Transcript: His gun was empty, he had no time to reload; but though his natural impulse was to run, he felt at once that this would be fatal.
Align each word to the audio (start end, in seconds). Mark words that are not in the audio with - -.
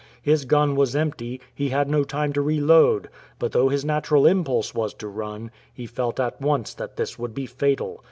His 0.23 0.45
gun 0.45 0.75
was 0.75 0.95
empty, 0.95 1.39
he 1.53 1.69
had 1.69 1.87
no 1.87 2.03
time 2.03 2.33
to 2.33 2.41
reload; 2.41 3.07
but 3.37 3.51
though 3.51 3.69
his 3.69 3.85
natural 3.85 4.25
impulse 4.25 4.73
was 4.73 4.95
to 4.95 5.07
run, 5.07 5.51
he 5.71 5.85
felt 5.85 6.19
at 6.19 6.41
once 6.41 6.73
that 6.73 6.95
this 6.95 7.19
would 7.19 7.35
be 7.35 7.45
fatal. 7.45 7.99